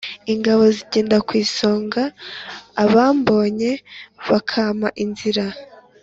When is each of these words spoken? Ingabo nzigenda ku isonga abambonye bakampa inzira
Ingabo 0.33 0.61
nzigenda 0.71 1.17
ku 1.27 1.31
isonga 1.43 2.03
abambonye 2.83 3.71
bakampa 4.29 4.87
inzira 5.03 5.45